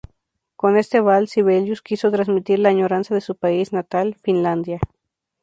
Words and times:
Con 0.55 0.77
este 0.77 0.99
vals, 0.99 1.29
Sibelius 1.29 1.83
quiso 1.83 2.09
transmitir 2.11 2.57
la 2.57 2.69
añoranza 2.69 3.13
de 3.13 3.21
su 3.21 3.35
país 3.35 3.71
natal, 3.71 4.17
Finlandia. 4.23 4.79